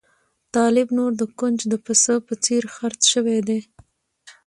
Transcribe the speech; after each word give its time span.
طالب 0.55 0.87
نور 0.97 1.11
د 1.17 1.21
ګنج 1.39 1.59
د 1.71 1.73
پسه 1.85 2.15
په 2.27 2.33
څېر 2.43 2.63
خرڅ 2.75 3.01
شوی 3.13 3.39
دی. 3.47 3.59